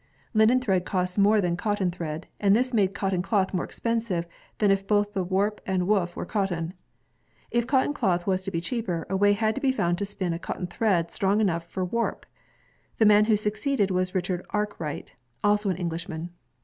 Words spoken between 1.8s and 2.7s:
thread, and